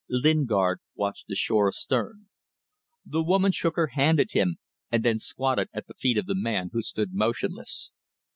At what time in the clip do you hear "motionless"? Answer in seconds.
7.13-7.91